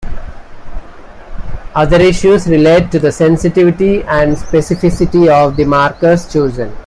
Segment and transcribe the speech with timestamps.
[1.75, 6.75] Other issues relate to the sensitivity and specificity of the markers chosen.